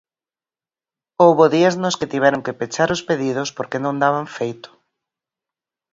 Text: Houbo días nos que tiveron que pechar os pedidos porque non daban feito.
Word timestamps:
Houbo 1.23 1.43
días 1.55 1.75
nos 1.83 1.97
que 1.99 2.11
tiveron 2.13 2.41
que 2.45 2.57
pechar 2.59 2.89
os 2.95 3.05
pedidos 3.09 3.49
porque 3.57 3.81
non 3.83 3.95
daban 4.03 4.25
feito. 4.37 4.69